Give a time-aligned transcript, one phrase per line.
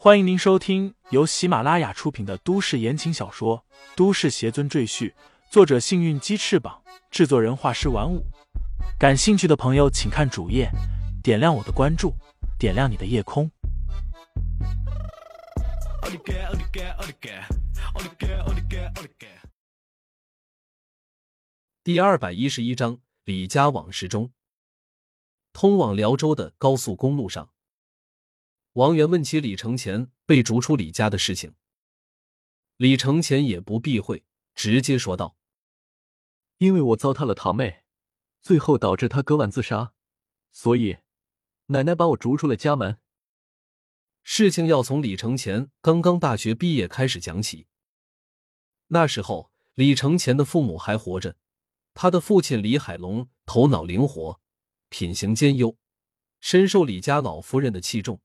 [0.00, 3.64] 欢迎您收听由喜马拉雅出品的都市言情小说
[3.96, 5.10] 《都市邪尊赘婿》，
[5.50, 8.24] 作者：幸运鸡翅膀，制作人：画师玩五。
[8.96, 10.70] 感兴趣的朋友，请看主页，
[11.20, 12.14] 点亮我的关注，
[12.60, 13.50] 点亮你的夜空。
[21.82, 24.30] 第二百一十一章：李家往事中，
[25.52, 27.50] 通往辽州的高速公路上。
[28.78, 31.56] 王源问起李承前被逐出李家的事情，
[32.76, 34.24] 李承前也不避讳，
[34.54, 35.36] 直接说道
[36.58, 37.82] ：“因为我糟蹋了堂妹，
[38.40, 39.94] 最后导致她割腕自杀，
[40.52, 40.98] 所以
[41.66, 43.00] 奶奶把我逐出了家门。”
[44.22, 47.66] 事情要从李承前刚刚大学毕业开始讲起。
[48.86, 51.34] 那时候，李承前的父母还活着，
[51.94, 54.40] 他的父亲李海龙头脑灵活，
[54.88, 55.76] 品行兼优，
[56.38, 58.20] 深受李家老夫人的器重。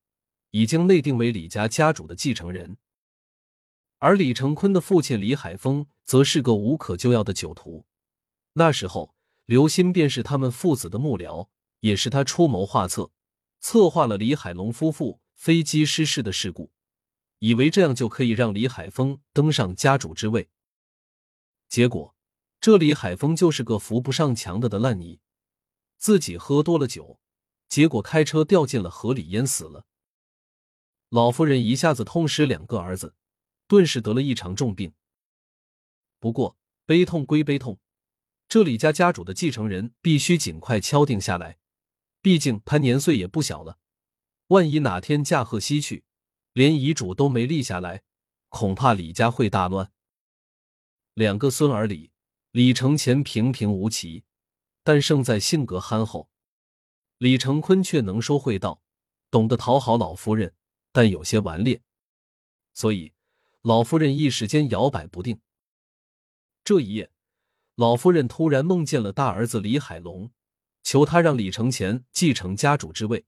[0.54, 2.76] 已经内定为李家家主的继承人，
[3.98, 7.86] 而李成坤的父亲李海峰则是个无可救药的酒徒。
[8.52, 11.48] 那时候，刘鑫便是他们父子的幕僚，
[11.80, 13.10] 也是他出谋划策，
[13.58, 16.70] 策划了李海龙夫妇飞机失事的事故，
[17.40, 20.48] 以为这样就可以让李海峰登上家主之位。
[21.68, 22.14] 结果，
[22.60, 25.18] 这李海峰就是个扶不上墙的的烂泥，
[25.98, 27.18] 自己喝多了酒，
[27.68, 29.84] 结果开车掉进了河里淹死了。
[31.14, 33.14] 老夫人一下子痛失两个儿子，
[33.68, 34.92] 顿时得了一场重病。
[36.18, 37.78] 不过悲痛归悲痛，
[38.48, 41.58] 这李家家主的继承人必须尽快敲定下来，
[42.20, 43.78] 毕竟他年岁也不小了。
[44.48, 46.02] 万一哪天驾鹤西去，
[46.52, 48.02] 连遗嘱都没立下来，
[48.48, 49.92] 恐怕李家会大乱。
[51.14, 52.10] 两个孙儿里，
[52.50, 54.24] 李承前平平无奇，
[54.82, 56.28] 但胜在性格憨厚；
[57.18, 58.82] 李承坤却能说会道，
[59.30, 60.52] 懂得讨好老夫人。
[60.94, 61.82] 但有些顽劣，
[62.72, 63.12] 所以
[63.62, 65.40] 老夫人一时间摇摆不定。
[66.62, 67.10] 这一夜，
[67.74, 70.30] 老夫人突然梦见了大儿子李海龙，
[70.84, 73.24] 求他让李承前继承家主之位。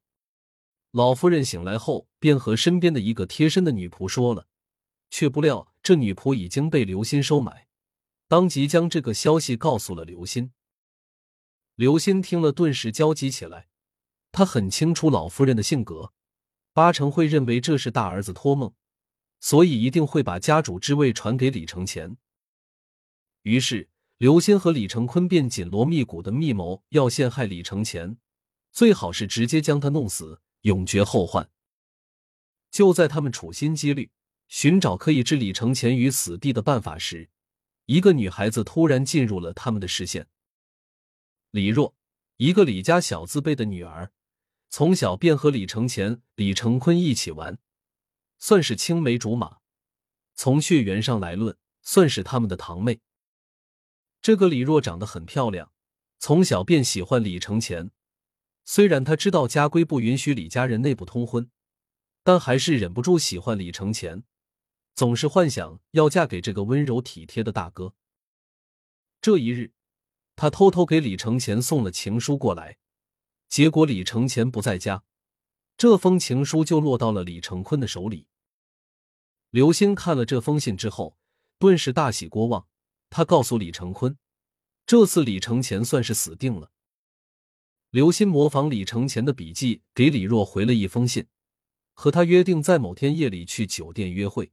[0.92, 4.46] 老夫人醒来后，便和身边的一个贴身的女仆说了，
[5.10, 7.66] 却不料这女仆已经被刘鑫收买，
[8.28, 10.52] 当即将这个消息告诉了刘鑫。
[11.74, 13.66] 刘鑫听了，顿时焦急起来，
[14.30, 16.12] 他很清楚老夫人的性格。
[16.76, 18.70] 八成会认为这是大儿子托梦，
[19.40, 22.18] 所以一定会把家主之位传给李承前。
[23.44, 23.88] 于是
[24.18, 28.18] 刘鑫和李承坤便紧锣密鼓的密谋，要陷害李承前，
[28.72, 31.48] 最好是直接将他弄死，永绝后患。
[32.70, 34.10] 就在他们处心积虑
[34.48, 37.30] 寻找可以置李承前于死地的办法时，
[37.86, 40.26] 一个女孩子突然进入了他们的视线。
[41.52, 41.94] 李若，
[42.36, 44.12] 一个李家小字辈的女儿。
[44.76, 47.58] 从小便和李承前、李承坤一起玩，
[48.36, 49.60] 算是青梅竹马。
[50.34, 53.00] 从血缘上来论，算是他们的堂妹。
[54.20, 55.72] 这个李若长得很漂亮，
[56.18, 57.90] 从小便喜欢李承前。
[58.66, 61.50] 虽然他知道家规不允许李家人内部通婚，
[62.22, 64.24] 但还是忍不住喜欢李承前，
[64.94, 67.94] 总是幻想要嫁给这个温柔体贴的大哥。
[69.22, 69.72] 这一日，
[70.34, 72.76] 他偷偷给李承前送了情书过来。
[73.48, 75.04] 结果李承前不在家，
[75.76, 78.26] 这封情书就落到了李承坤的手里。
[79.50, 81.16] 刘星看了这封信之后，
[81.58, 82.66] 顿时大喜过望。
[83.08, 84.18] 他告诉李承坤，
[84.84, 86.72] 这次李承前算是死定了。
[87.90, 91.28] 刘鑫模仿李承前的笔记，给李若回了一封信，
[91.94, 94.52] 和他约定在某天夜里去酒店约会。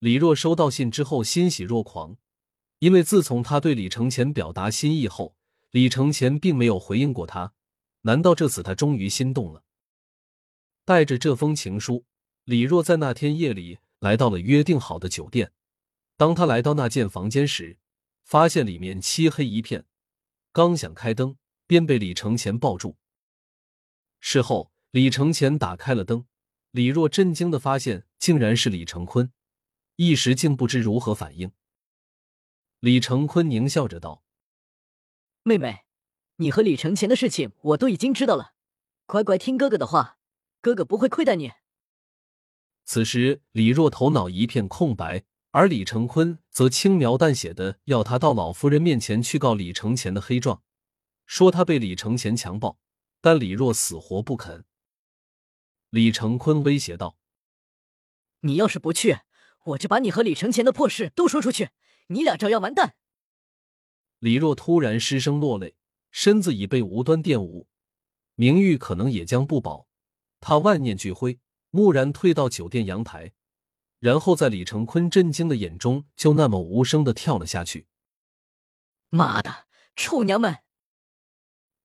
[0.00, 2.16] 李若收到信之后欣喜若狂，
[2.80, 5.36] 因为自从他对李承前表达心意后，
[5.70, 7.54] 李承前并没有回应过他。
[8.02, 9.62] 难道这次他终于心动了？
[10.84, 12.04] 带着这封情书，
[12.44, 15.52] 李若在那天夜里来到了约定好的酒店。
[16.16, 17.78] 当他来到那间房间时，
[18.24, 19.86] 发现里面漆黑一片，
[20.52, 22.96] 刚想开灯，便被李承前抱住。
[24.20, 26.26] 事后，李承前打开了灯，
[26.70, 29.32] 李若震惊的发现竟然是李承坤，
[29.96, 31.52] 一时竟不知如何反应。
[32.80, 34.24] 李承坤狞笑着道
[35.44, 35.84] ：“妹妹。”
[36.40, 38.54] 你和李承前的事情我都已经知道了，
[39.04, 40.16] 乖乖听哥哥的话，
[40.62, 41.52] 哥哥不会亏待你。
[42.86, 50.62] 此时李若头脑一片空白，而李承坤则轻描淡写的要他到老夫人面前去告李承前的黑状，
[51.26, 52.78] 说他被李承前强暴，
[53.20, 54.64] 但李若死活不肯。
[55.90, 57.18] 李承坤威胁道
[58.40, 59.18] ：“你要是不去，
[59.64, 61.68] 我就把你和李承前的破事都说出去，
[62.06, 62.94] 你俩照样完蛋。”
[64.20, 65.76] 李若突然失声落泪。
[66.10, 67.68] 身子已被无端玷污，
[68.34, 69.86] 名誉可能也将不保。
[70.40, 71.38] 他万念俱灰，
[71.70, 73.32] 蓦然退到酒店阳台，
[73.98, 77.86] 然后在李成坤震惊的眼中，就那么无声的跳了下去。
[79.10, 80.58] 妈的，臭娘们！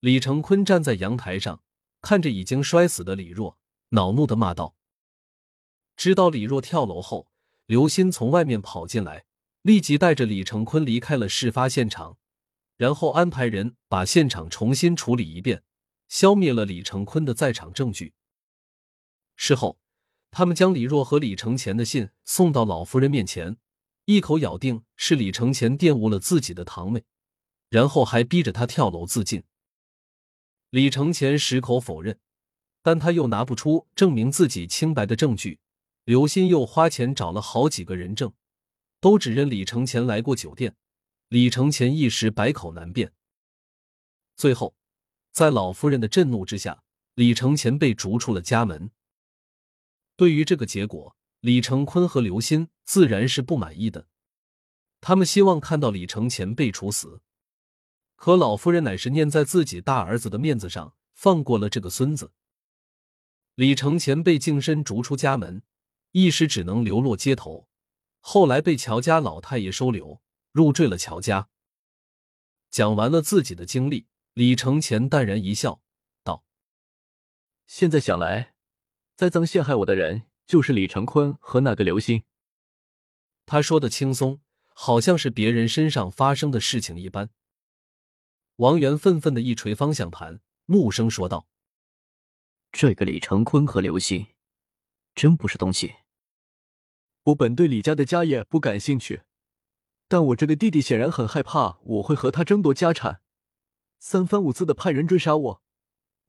[0.00, 1.62] 李成坤站在阳台上，
[2.00, 3.58] 看着已经摔死的李若，
[3.90, 4.74] 恼怒的骂道。
[5.96, 7.28] 知道李若跳楼后，
[7.66, 9.24] 刘鑫从外面跑进来，
[9.62, 12.18] 立即带着李成坤离开了事发现场，
[12.76, 15.62] 然后安排人把现场重新处理一遍，
[16.08, 18.12] 消灭了李成坤的在场证据。
[19.36, 19.78] 事后，
[20.30, 23.56] 他们将李若和李承前的信送到老夫人面前，
[24.04, 27.04] 一口咬定是李承前玷污了自己的堂妹，
[27.70, 29.42] 然后还逼着她跳楼自尽。
[30.70, 32.18] 李承前矢口否认，
[32.82, 35.60] 但他又拿不出证明自己清白的证据。
[36.04, 38.32] 刘鑫又花钱找了好几个人证，
[39.00, 40.76] 都指认李承前来过酒店。
[41.28, 43.12] 李承前一时百口难辩。
[44.36, 44.76] 最后，
[45.32, 46.84] 在老夫人的震怒之下，
[47.14, 48.92] 李承前被逐出了家门。
[50.14, 54.06] 对于这个结果，李承坤和刘鑫自然是不满意的。
[55.00, 57.20] 他们希望看到李承前被处死，
[58.14, 62.32] 可老夫人乃是念在自己大儿子的面子上，放过了这个孙子。
[63.56, 65.62] 李承前被净身逐出家门。
[66.12, 67.68] 一时只能流落街头，
[68.20, 70.22] 后来被乔家老太爷收留，
[70.56, 71.50] 入赘了乔家。
[72.70, 75.82] 讲完了自己的经历，李承前淡然一笑，
[76.24, 76.46] 道
[77.68, 78.54] ：“现在想来，
[79.16, 82.24] 栽赃陷害我的人就是李承坤和那个刘星。”
[83.44, 87.28] 他说的轻松，好像是别人身上发生的事情一般。
[88.56, 91.46] 王源愤愤的一捶方向盘，怒声说道
[92.72, 94.28] ：“这个李承坤和刘星，
[95.14, 95.96] 真不是东西。”
[97.24, 99.20] 我本对李家的家业不感兴趣，
[100.08, 103.20] 但我这个弟弟显然很害怕我会和他争夺家产，
[103.98, 105.62] 三番五次的派人追杀我，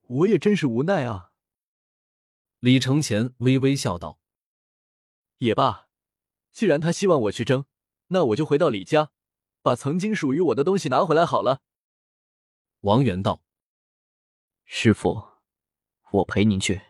[0.01, 1.31] 我也真是无奈啊。
[2.59, 4.19] 李承前微微笑道
[5.37, 5.87] ：“也罢，
[6.51, 7.65] 既然他希望我去争，
[8.07, 9.11] 那我就回到李家，
[9.61, 11.61] 把曾经属于我的东西拿回来好了。”
[12.81, 13.43] 王元道
[14.65, 15.23] ：“师傅，
[16.11, 16.81] 我陪您去。”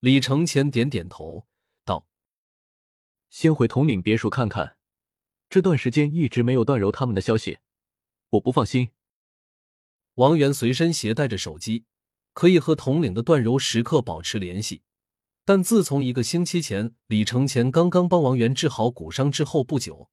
[0.00, 1.46] 李承前点点头。
[1.84, 2.08] 道
[3.30, 4.76] 先回统领别墅看看，
[5.52, 7.58] 这段时间一直没有段柔他们的消息，
[8.30, 8.88] 我不放心。
[10.14, 11.84] 王源随身携带着手机，
[12.32, 14.80] 可以和统领的段柔时刻保持联系。
[15.44, 20.08] 但自从一个星期前李承前刚刚帮王源治好骨伤之后不久，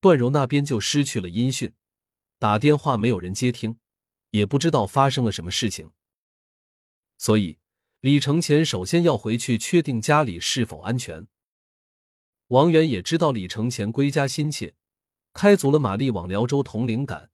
[0.00, 1.74] 段柔那边就失去了音讯，
[2.38, 3.76] 打电话没有人接听，
[4.30, 5.90] 也不知道发生了什么事情。
[7.18, 7.58] 所以
[8.00, 11.26] 李承前首先要回去确定家里是否安全。
[12.50, 14.74] 王源也知道李承前归家心切，
[15.32, 17.30] 开足了马力往辽州铜陵赶。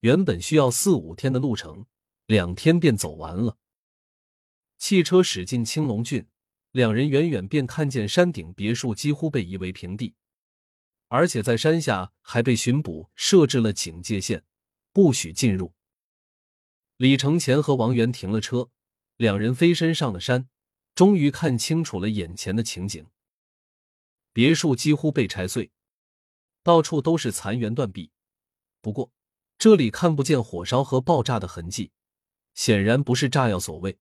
[0.00, 1.86] 原本需要四五天的路程，
[2.26, 3.58] 两天便走完了。
[4.76, 6.26] 汽车驶进青龙郡，
[6.72, 10.16] 两人远远便看见山顶别墅几乎被夷为平地，
[11.06, 14.42] 而且在山下还被巡捕设置了警戒线，
[14.92, 15.74] 不许进入。
[16.96, 18.70] 李承前和王源停了车，
[19.16, 20.48] 两人飞身上了山，
[20.96, 23.06] 终于看清楚了眼前的情景。
[24.32, 25.70] 别墅几乎被拆碎，
[26.62, 28.10] 到处都是残垣断壁。
[28.80, 29.12] 不过
[29.58, 31.92] 这里看不见火烧和爆炸的痕迹，
[32.54, 33.98] 显然不是炸药所为，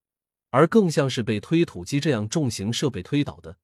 [0.49, 3.57] 而更像是被推土机这样重型设备推倒的，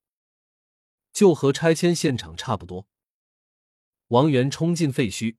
[1.13, 2.87] 就和拆迁现场差不多。
[4.09, 5.37] 王源冲进废墟，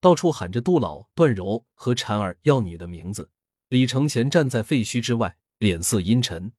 [0.00, 3.30] 到处喊着杜老、段柔和婵儿要女的名字。
[3.68, 6.52] 李承前站在废墟之外，脸色阴沉。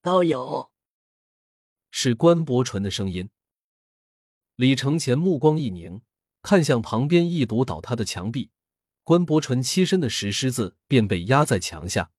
[0.00, 0.70] 道友。
[1.90, 3.30] 是关伯纯的声音。
[4.56, 6.02] 李承前目光一凝，
[6.42, 8.50] 看向旁边一堵倒塌的墙壁，
[9.04, 12.10] 关伯纯栖身的石狮子便被压在墙下。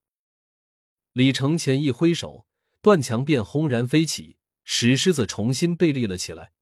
[1.12, 2.46] 李承前一挥手，
[2.80, 6.52] 断墙便轰然飞起，石狮子重新被立了起来，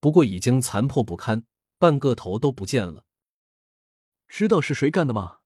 [0.00, 1.46] 不过已经残破不堪，
[1.78, 3.06] 半个头都不见了。
[4.28, 5.38] 知道是谁干的吗？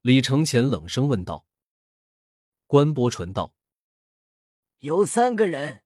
[0.00, 1.46] 李承前冷声问道。
[2.66, 3.54] 关伯纯道
[4.80, 5.82] ：“有三个人。”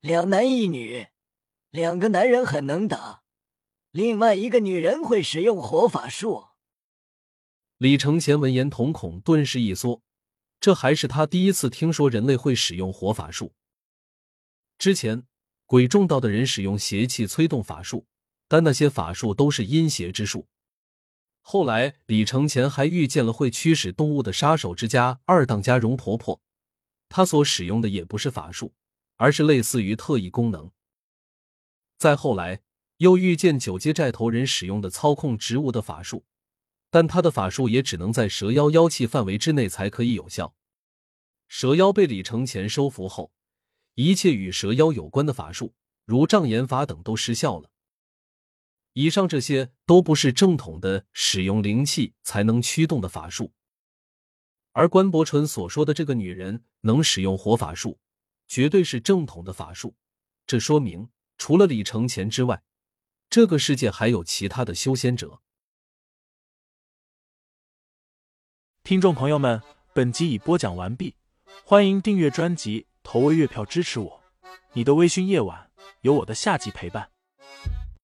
[0.00, 1.08] 两男一女，
[1.70, 3.22] 两个男人很能打，
[3.90, 6.46] 另外一个女人会使用火法术。
[7.76, 10.00] 李承前闻言，瞳孔顿时一缩，
[10.58, 13.52] 这还是他第一次听说人类会使用火法术。
[14.78, 15.24] 之前
[15.66, 18.06] 鬼众道的人使用邪气催动法术，
[18.48, 20.48] 但那些法术都是阴邪之术。
[21.42, 26.40] 后来李承前还遇见了会驱使动物的杀手之家二当家容婆婆，
[27.10, 28.72] 她所使用的也不是法术。
[29.20, 30.70] 而是类似于特异功能。
[31.98, 32.62] 再后来，
[32.96, 36.24] 又遇见九阶寨头人使用的操控植物的法术，
[36.88, 40.54] 但他的法术也只能在蛇妖妖气范围之内才可以有效。
[41.48, 43.30] 蛇妖被李承前收服后，
[43.94, 45.74] 一切与蛇妖有关的法术，
[46.06, 47.70] 如障眼法等都失效了。
[48.94, 53.52] 以上这些都不是正统的使用灵气才能驱动的法术，
[54.72, 57.98] 而关伯淳所说的这个女人能使用火法术，
[58.50, 59.94] 绝对是正统的法术。
[60.44, 62.64] 这说明，除了李承前之外，
[63.30, 65.40] 这个世界还有其他的修仙者。
[68.82, 69.62] 听众朋友们，
[69.94, 71.14] 本集已播讲完毕，
[71.64, 74.20] 欢迎订阅专辑，投喂月票支持我。
[74.72, 77.09] 你的微醺夜晚，有我的下集陪伴。